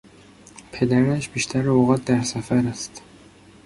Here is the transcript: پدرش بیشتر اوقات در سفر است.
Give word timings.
پدرش 0.71 1.29
بیشتر 1.29 1.69
اوقات 1.69 2.05
در 2.05 2.21
سفر 2.21 2.55
است. 2.67 3.01